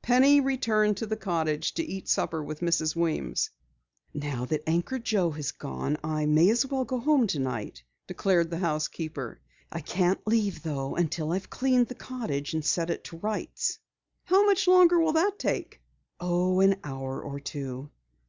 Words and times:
Penny 0.00 0.40
returned 0.40 0.96
to 0.98 1.06
the 1.06 1.16
cottage 1.16 1.74
to 1.74 1.82
eat 1.82 2.08
supper 2.08 2.40
with 2.40 2.60
Mrs. 2.60 2.94
Weems. 2.94 3.50
"Now 4.14 4.44
that 4.44 4.62
Anchor 4.64 5.00
Joe 5.00 5.32
has 5.32 5.50
gone, 5.50 5.96
I 6.04 6.24
may 6.24 6.50
as 6.50 6.64
well 6.64 6.84
go 6.84 7.00
home 7.00 7.26
tonight," 7.26 7.82
declared 8.06 8.48
the 8.50 8.58
housekeeper. 8.58 9.40
"I 9.72 9.80
can't 9.80 10.24
leave, 10.24 10.62
though, 10.62 10.94
until 10.94 11.32
I've 11.32 11.50
cleaned 11.50 11.88
the 11.88 11.96
cottage 11.96 12.54
and 12.54 12.64
set 12.64 12.90
it 12.90 13.02
to 13.06 13.16
rights." 13.16 13.80
"How 14.22 14.46
much 14.46 14.68
longer 14.68 15.00
will 15.00 15.16
it 15.16 15.36
take?" 15.40 15.80
"Oh, 16.20 16.60
an 16.60 16.76
hour 16.84 17.20
or 17.20 17.40
two." 17.40 17.90